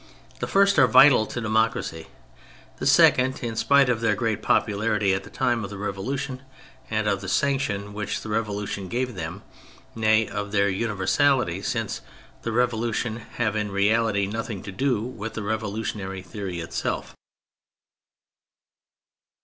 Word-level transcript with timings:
The 0.39 0.47
first 0.47 0.79
are 0.79 0.87
vital 0.87 1.27
to 1.27 1.39
democracy. 1.39 2.07
The 2.77 2.87
second, 2.87 3.43
in 3.43 3.55
spite 3.55 3.87
of 3.87 4.01
their 4.01 4.15
great 4.15 4.41
popularity 4.41 5.13
at 5.13 5.23
the 5.23 5.29
time 5.29 5.63
of 5.63 5.69
the 5.69 5.77
Revolution 5.77 6.41
and 6.89 7.07
of 7.07 7.21
the 7.21 7.29
sanction 7.29 7.93
which 7.93 8.21
the 8.21 8.29
Revolution 8.29 8.87
gave 8.87 9.13
them, 9.13 9.43
nay, 9.93 10.27
of 10.27 10.51
their 10.51 10.69
universality 10.69 11.61
since 11.61 12.01
the 12.41 12.51
Revolution, 12.51 13.17
have 13.35 13.55
in 13.55 13.71
reality 13.71 14.25
nothing 14.25 14.63
to 14.63 14.71
do 14.71 15.03
with 15.03 15.35
the 15.35 15.43
revolutionary 15.43 16.23
theory 16.23 16.61
itself. 16.61 17.13